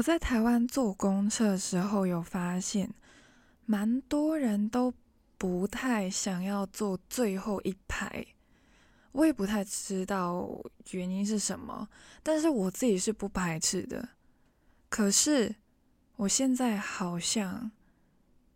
[0.00, 2.90] 我在台湾坐公车的时候，有发现
[3.66, 4.94] 蛮多人都
[5.36, 8.24] 不太想要坐最后一排。
[9.12, 10.48] 我也不太知道
[10.92, 11.86] 原因是什么，
[12.22, 14.08] 但是我自己是不排斥的。
[14.88, 15.54] 可是
[16.16, 17.70] 我现在好像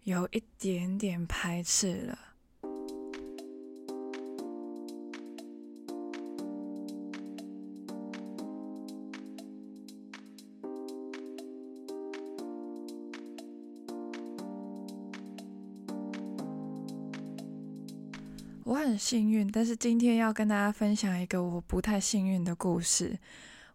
[0.04, 2.18] 有一点点排斥了。
[18.64, 23.18] 我很幸运，但是今天要跟大家分享一个我不太幸运的故事。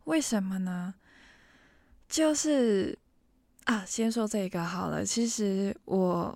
[0.05, 0.95] 为什么呢？
[2.07, 2.97] 就是
[3.65, 5.05] 啊，先说这个好了。
[5.05, 6.35] 其实我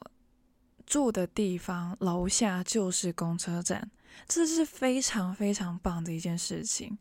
[0.86, 3.90] 住的地方楼下就是公车站，
[4.28, 6.96] 这是非常非常棒的一件事情。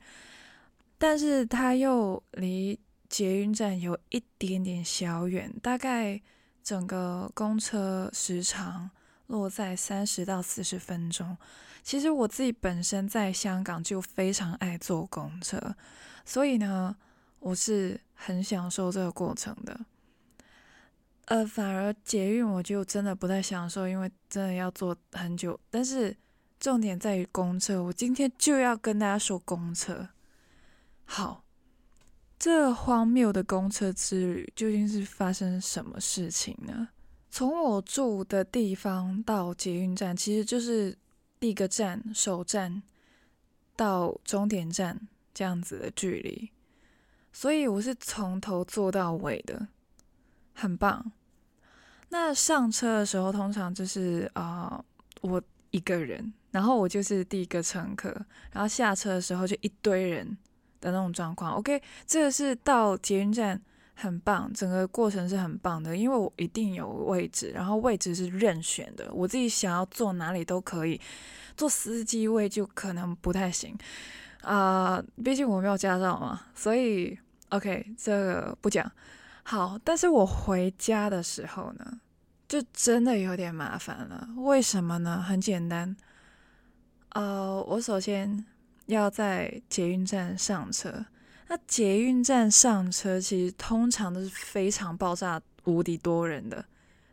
[0.97, 2.81] 但是它又离
[3.11, 6.19] 捷运站有一点点小远，大概
[6.65, 8.91] 整个公车时长。
[9.27, 11.37] 落在三十到四十分钟。
[11.83, 15.75] 其实我自己本身在香港就非常爱坐公车，
[16.25, 16.97] 所以呢，
[17.41, 19.81] 我是很享受这个过程的。
[21.27, 25.59] 呃，反而捷运我就真的不太享受，因为真的要坐很久。
[25.71, 26.17] 但是
[26.61, 30.09] 重点在于公车，我今天就要跟大家说公车。
[31.05, 31.45] 好，
[32.39, 36.89] 这荒谬的公车之旅究竟是发生什么事情呢？
[37.33, 40.95] 从我住的地方到捷运站，其实就是
[41.41, 42.83] 第一个站首站
[43.75, 46.51] 到终点站这样子的距离，
[47.33, 49.67] 所以我是从头坐到尾的，
[50.53, 51.11] 很棒。
[52.11, 54.85] 那上车的时候，通常就是啊，
[55.23, 58.11] 我一个人，然后我就是第一个乘客，
[58.53, 60.37] 然后下车的时候就一堆人
[60.83, 61.53] 的那种状况。
[61.53, 63.59] OK，这个是到捷运站。
[64.03, 71.01] 很棒，整个过程是很棒的，因为我一定有位置，然后位置是任选的，我自己想要坐哪里都可以。
[71.57, 73.77] 坐司机位就可能不太行
[74.41, 77.17] 啊，毕竟我没有驾照嘛，所以
[77.51, 78.91] OK 这个不讲。
[79.43, 82.01] 好，但是我回家的时候呢，
[82.49, 84.29] 就真的有点麻烦了。
[84.37, 85.21] 为什么呢？
[85.21, 85.95] 很简单，
[87.11, 88.45] 呃，我首先
[88.87, 91.05] 要在捷运站上车。
[91.53, 96.65] 那捷运站上车，其实通常都是非常爆炸无敌多人的。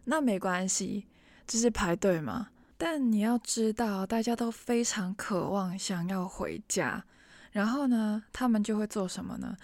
[0.06, 1.06] 那没关系，
[1.46, 2.48] 这是排队嘛。
[2.78, 7.04] 但你要知道，大家都非常渴望想要回家，
[7.52, 9.58] 然后呢，他们就会做什么呢？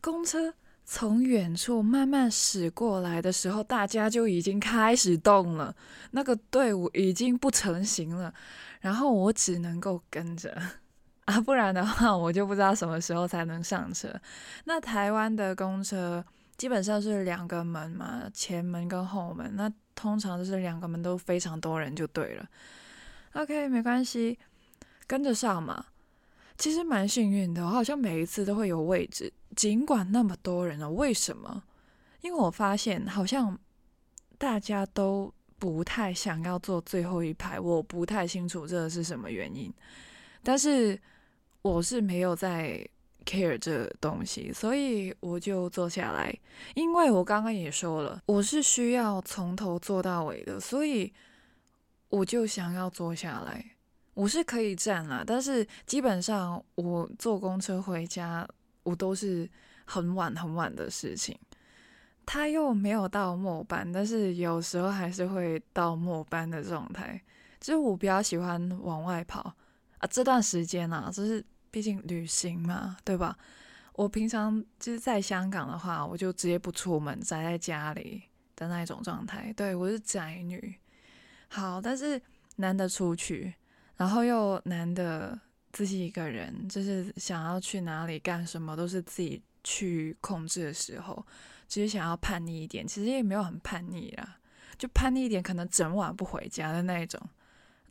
[0.00, 0.52] 公车
[0.84, 5.72] 从远处慢慢驶过来的时候，大家就已经开始动了，
[6.10, 8.34] 那个队伍已经不成形了，
[8.80, 10.60] 然后我只能够跟着。
[11.26, 14.08] 啊，不然的话，我就不知道什么时候才能上车。
[14.64, 16.24] 那台湾的公车
[16.56, 19.50] 基本上是两个门嘛，前门跟后门。
[19.56, 22.48] 那通常就是两个门都非常多人就对了。
[23.32, 24.38] OK，没关系，
[25.08, 25.86] 跟着上嘛。
[26.56, 30.88] 其实蛮幸运的，我好像每一次都会有位置，尽管那么多人了。
[30.88, 31.64] 为什么？
[32.20, 33.58] 因为我发现好像
[34.38, 39.74] 大家都不太想要坐最后一排，我不太清楚这是什么原因，
[40.44, 40.96] 但是。
[41.66, 42.88] 我是没有在
[43.24, 46.32] care 这东西，所以我就坐下来。
[46.74, 51.12] 因为我刚刚也说了，我是需要从头坐到尾的，所以
[52.08, 53.72] 我就想要坐下来。
[54.14, 58.48] 我是可以站啦，但是基本上我坐公车回家，
[58.84, 59.50] 我都是
[59.84, 61.36] 很晚很晚的事情。
[62.24, 67.20] 他又没有到末班，但是有时候还是会到末班的状态。
[67.60, 69.54] 就是我比较喜欢往外跑
[69.98, 71.44] 啊，这段时间啊，就是。
[71.76, 73.36] 毕竟旅行嘛，对吧？
[73.92, 78.22] 我平常就是在香港的话，我就直接不出门，宅在家里
[78.56, 79.52] 的那一种状态。
[79.54, 80.74] 对我是宅女，
[81.48, 82.18] 好，但是
[82.56, 83.52] 难得出去，
[83.98, 85.38] 然后又难得
[85.70, 91.26] 自己一个人，就是想要去哪里干什么都是自己去控制的时候，
[91.68, 94.38] 只是想要叛逆一点，其实也没有很叛逆啦，
[94.78, 97.20] 就叛逆一点，可能整晚不回家的那一种。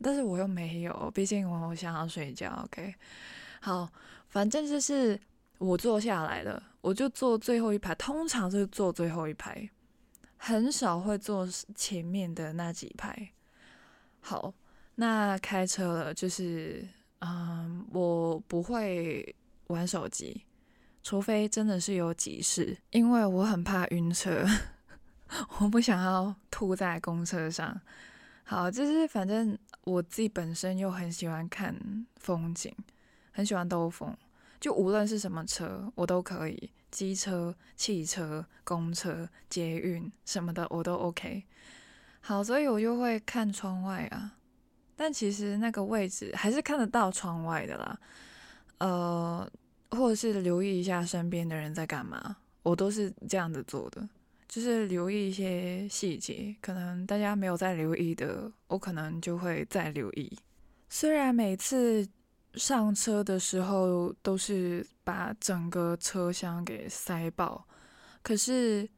[0.02, 2.50] 但是我又没有，毕竟我想要睡觉。
[2.64, 2.92] OK。
[3.66, 3.90] 好，
[4.28, 5.20] 反正就是
[5.58, 9.68] 我坐下来了，我就坐最后一排，通常是坐最后一排，
[10.36, 13.32] 很少会坐前面的那几排。
[14.20, 14.54] 好，
[14.94, 16.86] 那开车了，就是
[17.18, 19.34] 嗯，我不会
[19.66, 20.44] 玩手机，
[21.02, 24.46] 除非真的是有急事，因为我很怕晕车，
[25.58, 27.80] 我不想要吐在公车上。
[28.44, 31.74] 好，就是反正我自己本身又很喜欢看
[32.14, 32.72] 风景。
[33.36, 34.16] 很喜欢兜风，
[34.58, 41.44] 就无论是什么车，我都可以，机车、汽车、公车、捷运什么的，我都 OK。
[42.22, 44.38] 好，所以我就会看窗外啊，
[44.96, 48.00] 但其实那个位置还是看得到窗外的啦。
[48.78, 49.50] 呃，
[49.90, 54.08] 或者是留意一下身边的人在干嘛，我都是这样子做的，
[54.48, 60.38] 就是留意一些细节，可能大家没有在留意的，我可能就会再留意。
[60.88, 62.08] 虽然每次。
[62.56, 67.66] 上车的时候都是把整个车厢给塞爆，
[68.22, 68.88] 可是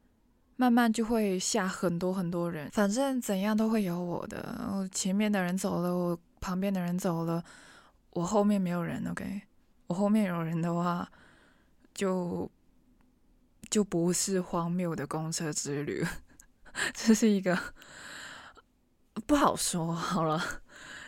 [0.56, 4.56] 慢慢就会下很多很多人，反正怎样都会有我的。
[4.58, 7.42] 然后前面的人走了，我旁边的人走了，
[8.10, 9.04] 我后面没有人。
[9.10, 9.42] OK，
[9.88, 11.10] 我后面有人的话，
[11.92, 12.50] 就
[13.68, 16.06] 就不是荒谬的公车之旅，
[16.94, 17.58] 这是一个
[19.26, 19.92] 不好说。
[19.92, 20.40] 好了，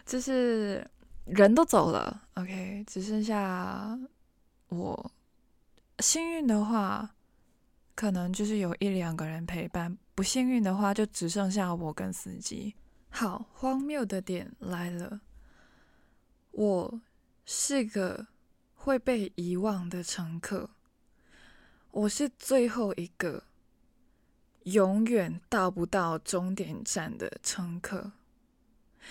[0.05, 0.85] 就是。
[1.25, 3.99] 人都走了，OK，只剩下
[4.69, 5.13] 我。
[5.99, 7.15] 幸运的话，
[7.95, 12.75] 可能就是有一两个人陪伴；不幸运的话，就只剩下我跟司机。
[13.11, 15.21] 好，荒谬的点来了，
[16.53, 17.01] 我
[17.45, 18.29] 是个
[18.75, 20.71] 会被遗忘的乘客，
[21.91, 23.45] 我是最后一个
[24.63, 28.13] 永远到不到终点站的乘客。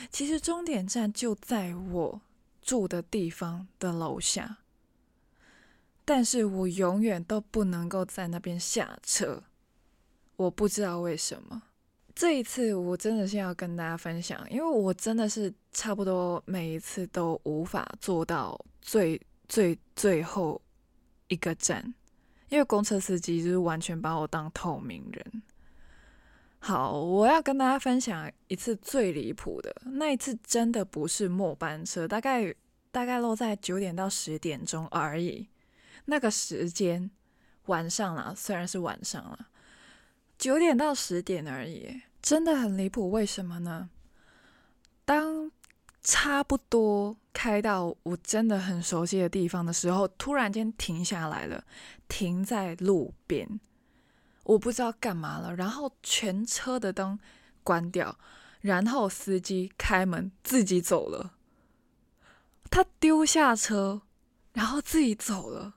[0.10, 2.22] 其实终点站就在我
[2.62, 4.58] 住的地方的楼下，
[6.06, 9.44] 但是我永远都不能够在那边下车。
[10.36, 11.64] 我不知道为什么。
[12.16, 20.62] 这一次我真的是要跟大家分享，因为我真的是差不多每一次都无法做到最最最后
[21.30, 21.94] 一个站，
[22.50, 25.44] 因为公车司机就是完全把我当透明人。
[26.60, 32.54] 好，我要跟大家分享一次最离谱的那一次，真的不是末班车，大概
[32.92, 35.48] 大概落在九点到十点钟而已。
[36.06, 37.10] 那个时间
[37.68, 39.48] 晚上了，虽然是晚上了，
[40.38, 43.10] 九点到十点而已，真的很离谱。
[43.10, 43.90] 为什么呢？
[45.06, 45.52] 当
[46.04, 51.64] 差不多开到我真的很熟悉的地方的时候，突然间停下来了，
[52.08, 53.60] 停在路边。
[54.44, 57.20] 我不知道干嘛了，然后全车的灯
[57.64, 58.18] 关掉，
[58.62, 61.34] 然后司机开门自己走了。
[62.72, 64.02] 他丢下车，
[64.54, 65.76] 然后自己走了。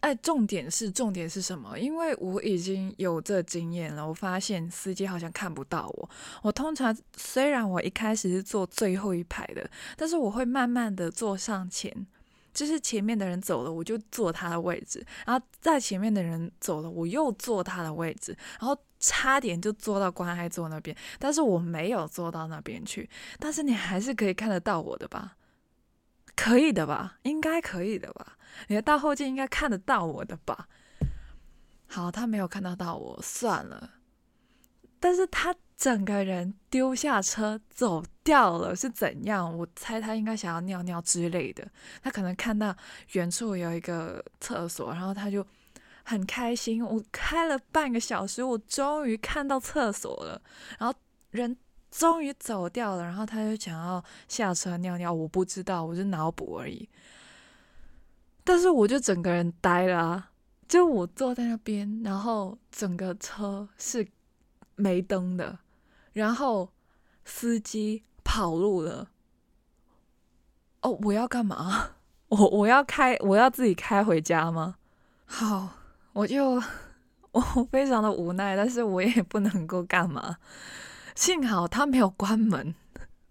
[0.00, 1.78] 哎，重点是重点是什么？
[1.78, 6.10] 因为我已经有这经验了，我发现司机好像看不到我。
[6.42, 12.06] 我通常虽然我一开始是坐最后一排的，但是我会慢慢的坐上前。
[12.56, 23.10] 就是前面的人走了，我就坐他的位置，然后在前面的人走了，我又坐他的位置，然后差点就坐到关爱座那边，但是我没有坐到那边去。
[23.38, 25.36] 但是你还是可以看得到我的吧？
[26.34, 27.18] 可以的吧？
[27.24, 28.38] 应该可以的吧？
[28.68, 30.66] 你的大后镜应该看得到我的吧？
[31.86, 33.90] 好，他没有看得到我，算了。
[34.98, 35.54] 但是他。
[35.76, 39.56] 整个人丢下车走掉了是怎样？
[39.56, 41.68] 我猜他应该想要尿尿之类的。
[42.02, 42.74] 他可能看到
[43.12, 45.46] 远处有一个厕所，然后他就
[46.02, 46.82] 很开心。
[46.82, 50.40] 我开了半个小时，我终于看到厕所了，
[50.78, 50.98] 然后
[51.30, 51.54] 人
[51.90, 55.12] 终于走掉了，然后他就想要下车尿尿。
[55.12, 56.88] 我不知道，我就脑补而已。
[58.42, 60.30] 但是我就整个人呆了，
[60.66, 64.08] 就我坐在那边，然后整个车是
[64.74, 65.58] 没灯的。
[66.16, 66.72] 然后
[67.26, 69.10] 司机跑路了。
[70.80, 71.90] 哦，我要干嘛？
[72.28, 74.76] 我我要开，我要自己开回家吗？
[75.26, 75.68] 好，
[76.14, 76.62] 我就
[77.32, 80.38] 我非常的无奈，但是我也不能够干嘛。
[81.14, 82.74] 幸好他没有关门，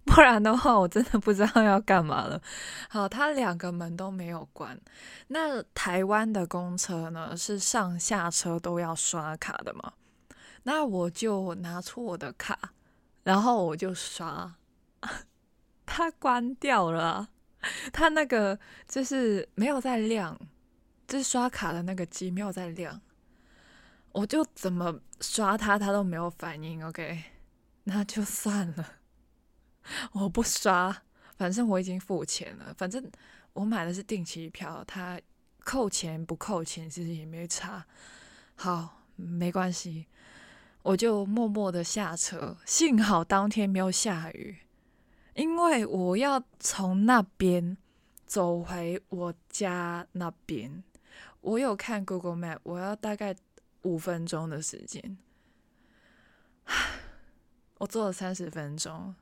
[0.03, 2.39] 不然的话我真的不知道要干嘛了。
[2.87, 4.79] 好，他两个门都没有关。
[5.29, 9.93] 那台湾的公车呢，是上下车都要刷卡的吗？
[10.67, 12.73] 那我就拿出我的卡。
[13.25, 14.55] 然后我就刷，
[15.83, 17.27] 它关掉了，
[17.91, 20.39] 它那个就是没有在亮，
[21.07, 23.01] 就是刷卡的那个机没有在亮，
[24.11, 26.85] 我就怎么刷它，它都没有反应。
[26.85, 27.23] OK，
[27.85, 28.99] 那就算了，
[30.11, 31.01] 我不刷，
[31.35, 33.11] 反正我已经付钱了，反正
[33.53, 35.19] 我买的是定期票，它
[35.63, 37.87] 扣钱不扣钱其实也没差，
[38.53, 40.05] 好，没关系。
[40.85, 44.55] 我就默默的下车，幸好当天没有下雨，
[45.33, 47.75] 因为我要从那边
[48.27, 50.83] 走回我家那边。
[51.41, 53.35] 我有看 Google Map，我要大概
[53.81, 55.17] 五分钟的时间。
[57.79, 59.15] 我坐了三十分钟，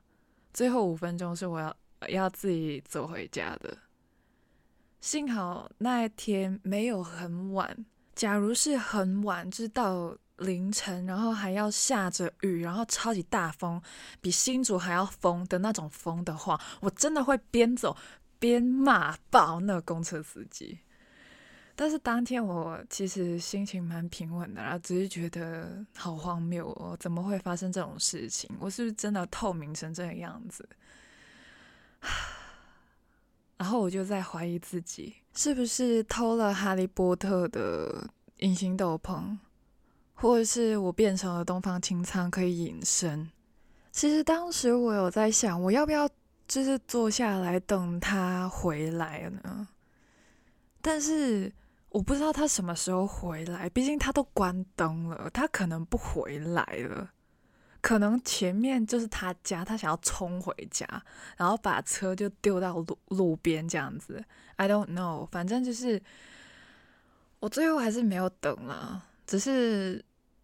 [0.52, 1.74] 最后五分钟是我要
[2.10, 3.78] 要自己走回家的。
[5.00, 7.86] 幸好那一天没有很晚。
[8.14, 13.80] 假如是很晚，就到凌晨，然后还要下着雨，然后超级大风，
[14.20, 17.96] 比新竹还要风的那种风的话，我真的会边走
[18.38, 20.78] 边骂爆那个公车司机。
[21.76, 28.48] 但是当天我其实心情蛮平稳的啦，只是觉得好荒谬哦，怎么会发生这种事情？
[28.60, 30.68] 我是不是真的透明成这个样子？
[33.58, 39.36] 然后我就在怀疑自己，是不是偷了哈利波特的隐形斗篷，
[40.14, 43.28] 或者是我变成了东方青苍可以隐身？
[43.90, 46.08] 其实当时我有在想，我要不要
[46.46, 49.68] 就是坐下来等他回来呢？
[50.80, 51.52] 但是
[51.88, 57.10] 我不知道他什么时候回来，毕竟他都关灯了，他可能不回来了。
[57.84, 60.88] 可能前面就是他家，他想要冲回家，
[61.36, 64.24] 然后把车就丢到路路边这样子。
[64.56, 66.02] I don't know，反正就是
[67.40, 70.02] 我最后还是没有等了，只是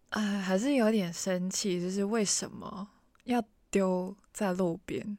[0.09, 2.87] 哎，还是有点生气，就是为什么
[3.23, 5.17] 要丢在路边？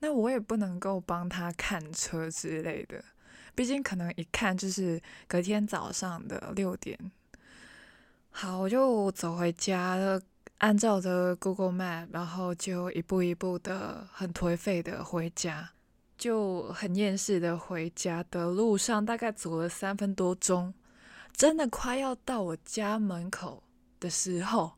[0.00, 3.04] 那我也不能够帮他看车之类的，
[3.54, 6.98] 毕竟可能一看就是隔天早上的六点。
[8.30, 10.20] 好，我就走回家了。
[10.58, 15.70] 按照着 Google Map，然后就一步一步的很颓废的回家，
[16.16, 20.72] 就很厌世的回家的路上，大概走了三分多钟，
[21.32, 23.62] 真的快要到我家门口
[24.00, 24.72] 的时候，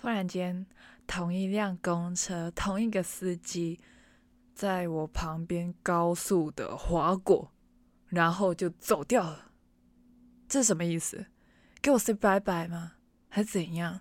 [0.00, 0.64] 突然间，
[1.08, 3.80] 同一辆公车，同一个司机，
[4.54, 7.50] 在我旁边高速的划过，
[8.06, 9.50] 然后就走掉了。
[10.48, 11.26] 这什么意思？
[11.82, 12.92] 给我 say 拜拜吗？
[13.28, 14.00] 还怎样？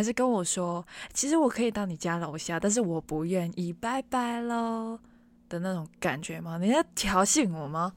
[0.00, 4.98] 还是跟我说，其实我可以到你家楼下，但是我不愿意，拜拜喽
[5.46, 6.56] 的那种感觉吗？
[6.56, 7.92] 你在挑衅我吗？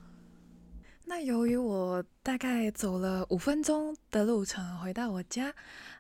[1.05, 5.53] 那由于我大概走了五分钟的路程回到我家，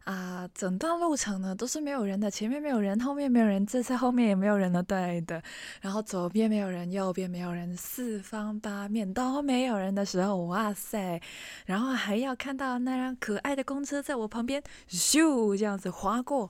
[0.05, 5.43] 啊，整段路程呢都是没有人的，前面没有人，后面没有人，这次后面也没有人了，对的。
[5.81, 11.21] 然后左边没有人，右边没有人，四方八面都没有人的时候，哇塞！
[11.65, 16.49] 然后还要看到那辆可爱的公车在我旁边咻这样子划过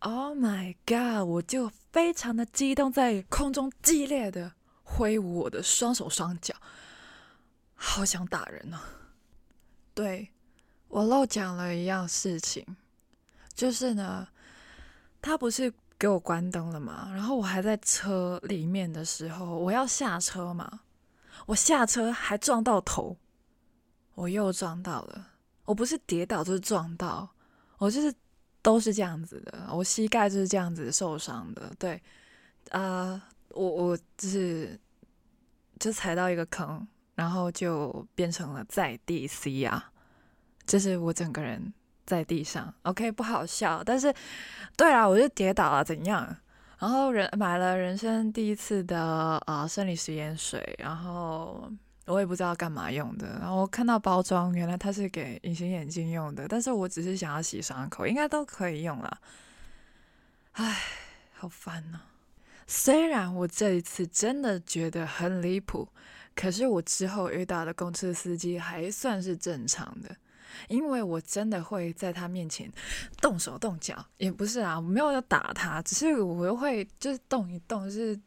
[0.00, 1.26] ，Oh my god！
[1.26, 4.52] 我就非常的激动，在空中激烈的
[4.84, 6.54] 挥舞我的双手双脚。
[7.76, 8.80] 好想打人呢！
[9.94, 10.28] 对
[10.88, 12.64] 我漏讲了一样事情，
[13.54, 14.26] 就是呢，
[15.22, 17.10] 他不是给我关灯了吗？
[17.12, 20.80] 然后我还在车里面的时候，我要下车嘛，
[21.46, 23.16] 我下车还撞到头，
[24.14, 25.26] 我又撞到了，
[25.64, 27.28] 我不是跌倒就是撞到，
[27.78, 28.14] 我就是
[28.62, 31.72] 都是这样子的，我膝盖就是这样子受伤的。
[31.78, 32.02] 对，
[32.70, 34.78] 啊，我我就是
[35.78, 36.86] 就踩到一个坑。
[37.16, 39.90] 然后就变成了在地 C 啊，
[40.64, 41.72] 就是我整个人
[42.04, 44.14] 在地上，OK 不好笑，但是
[44.76, 46.36] 对啊，我就跌倒了，怎样？
[46.78, 51.72] 然后人买了人生第一次的啊生理食盐水，然后
[52.04, 59.18] 我也不知道干嘛用的，然后看到包装，原来它是给隐形眼镜用的，但是我只是想要洗伤口，应该都可以用了。
[60.52, 60.82] 唉，
[61.32, 62.00] 好烦呐！
[62.66, 65.88] 虽然我这一次真的觉得很离谱。
[66.36, 70.14] 可是我之后遇到的公车司机还算是正常的，
[70.68, 72.70] 因为我真的会在他面前
[73.20, 78.20] 动手动脚，也不是啊，我没有要打他，只是我又会就是动一动，就是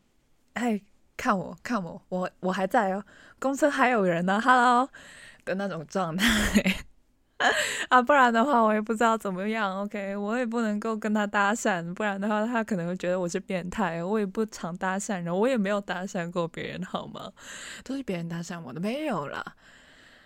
[0.54, 0.82] 哎，
[1.16, 3.06] 看我看我，我我还在哦，
[3.39, 4.89] 公车还有人呢，Hello
[5.46, 6.86] 的那种状态。
[7.88, 9.81] 啊，不然的话我也不知道怎么样。
[9.81, 14.03] OK，我也不能够跟他搭讪，不然的话他可能会觉得我是变态。
[14.03, 17.31] 我也不常搭讪人，我也没有搭讪过别人，好吗？
[17.84, 19.43] 都是别人搭讪我的，没有啦。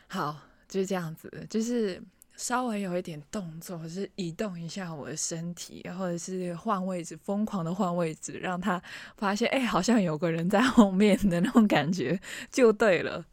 [0.07, 0.35] 好，
[0.67, 2.01] 就是这样子，就是
[2.35, 8.81] 稍微有一点动作，是移动一下我的身体，或者是换位置，疯狂的换位置，让他
[9.17, 12.19] 发现，哎，好像有个人在后面的那种感觉，
[12.51, 13.23] 就对了。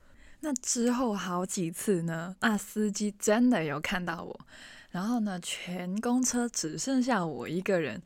[0.41, 4.41] 那之后好几次呢，那司机真的有看到我，
[4.91, 8.03] 然后呢，全公车只剩下我一个人，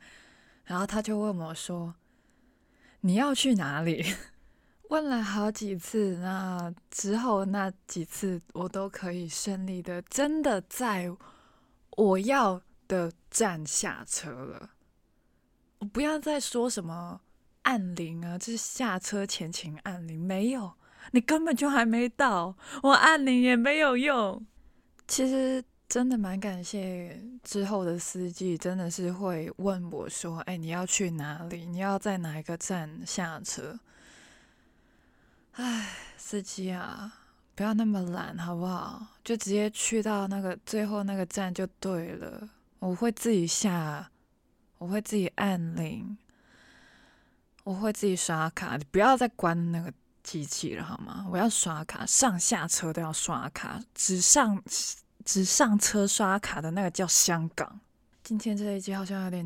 [0.65, 1.95] 然后他就问我说
[3.01, 4.05] ：“你要去哪里？”
[4.89, 11.11] 问了好几次，那之后那几次我都可以顺利的，真的在
[11.97, 14.69] 我要的站下车了。
[15.79, 17.19] 我不要再说什么
[17.63, 20.73] 按铃啊，就是下车前请按铃，没有。
[21.11, 24.45] 你根本就还没到，我按铃也没有用。
[25.07, 31.65] 其实真的蛮感谢之后的司机，真的是会问我说：“哎，你要去哪里？
[31.65, 33.79] 你要在哪一个站下车？”
[35.53, 37.13] 哎，司机啊，
[37.53, 39.05] 不要那么懒，好不好？
[39.23, 42.49] 就直接去到那个最后那个站就对了。
[42.79, 44.11] 我会自己下，
[44.79, 46.17] 我会自己按铃，
[47.63, 48.75] 我会自己刷卡。
[48.75, 49.93] 你不要再关那个
[50.25, 51.27] 机器了，好吗？
[51.29, 54.61] 我要刷卡，上下车都要刷卡，只上
[55.23, 57.79] 只上车刷卡的那个叫香港。
[58.23, 59.45] 今天这一集好像有点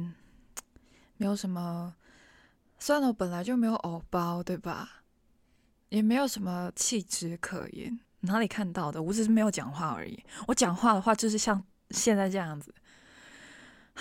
[1.18, 1.94] 没有什么，
[2.80, 5.04] 算了，我本来就没有偶包，对吧？
[5.90, 9.04] 也没有什么气质可言，哪里看到的？
[9.04, 10.24] 我只是没有讲话而已。
[10.48, 12.74] 我讲话的话就是像现在这样子。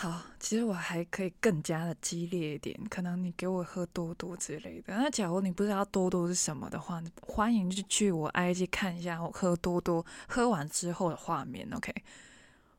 [0.01, 4.95] 好，其实我还可以更加的激烈一点，可能你给我喝多多之类的。
[4.95, 11.69] 那假如你不知道多多是什么的话，欢迎就去我 IG 看一下我喝多多喝完之后的画面。
[11.75, 11.93] OK，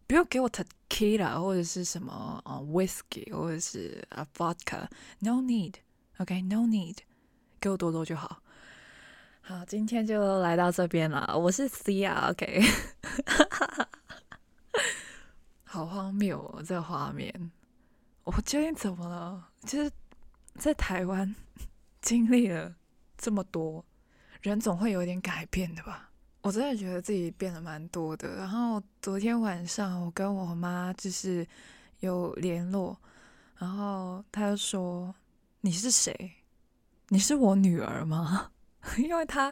[0.07, 5.73] 不用给我 tequila 或者是什么啊 whiskey 或者是啊 vodka，no need。
[6.19, 6.99] OK，no need，
[7.59, 8.41] 给我多多就好。
[9.41, 11.37] 好，今天就来到这边了。
[11.37, 12.63] 我是 C 啊，OK。
[16.19, 17.51] 好荒谬哦，这画面！
[18.23, 19.49] 我究竟怎么了？
[19.61, 19.89] 就是
[20.55, 21.33] 在台湾
[22.01, 22.75] 经历了
[23.17, 23.85] 这么多，
[24.41, 26.09] 人总会有点改变的吧？
[26.41, 28.35] 我真的觉得自己变得蛮多的。
[28.35, 31.47] 然后昨天晚上我跟我妈就是
[31.99, 32.97] 有联络，
[33.57, 35.13] 然后她就说
[35.61, 36.33] ：“你是谁？
[37.09, 38.51] 你是我女儿吗？”
[38.97, 39.51] 因为她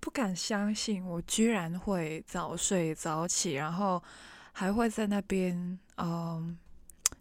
[0.00, 4.02] 不敢相信我居然会早睡早起，然后。
[4.50, 6.56] 还会在那边，嗯，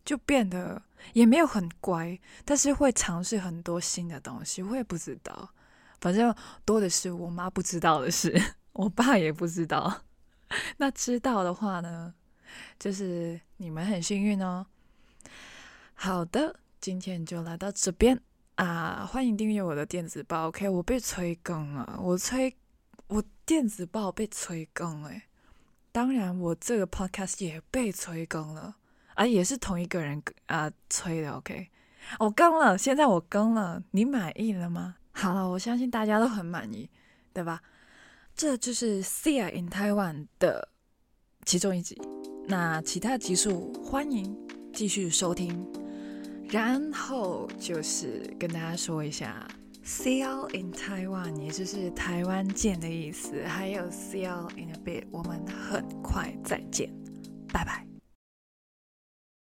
[0.05, 0.81] 就变得
[1.13, 4.61] 也没有很乖，但是会尝试很多新的东西。
[4.61, 5.49] 我也不知道，
[5.99, 8.39] 反正多的是我妈不知道的事，
[8.73, 10.03] 我爸也不知道。
[10.77, 12.13] 那知道的话呢，
[12.79, 14.65] 就是你们很幸运哦。
[15.93, 18.21] 好的，今天就来到这边
[18.55, 20.47] 啊，欢迎订阅我的电子报。
[20.47, 22.55] OK，我被催更了，我催
[23.07, 25.26] 我电子报被催更哎。
[25.97, 28.75] 当然，我这个 podcast 也被催更了，
[29.15, 31.31] 啊，也是同一个人啊催的。
[31.31, 31.71] OK，
[32.19, 34.97] 我更了，现在我更了，你满意了吗？
[35.13, 36.87] 好了，我相信大家都很满意，
[37.33, 37.63] 对吧？
[38.35, 40.69] 这就是 Sia in Taiwan 的
[41.45, 41.99] 其中一集，
[42.45, 44.37] 那其他集数欢迎
[44.71, 45.65] 继续收聽。
[46.47, 49.47] 然后就是跟大家说一下。
[49.87, 53.41] See you in Taiwan，也就是台湾见的意思。
[53.45, 56.93] 还有 See you in a bit，我们很快再见，
[57.53, 57.96] 拜拜。